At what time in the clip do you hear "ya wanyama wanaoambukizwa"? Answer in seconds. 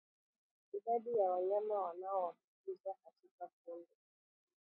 1.17-2.95